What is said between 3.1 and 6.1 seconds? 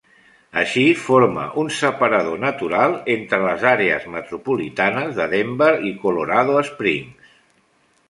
entre les àrees metropolitanes de Denver i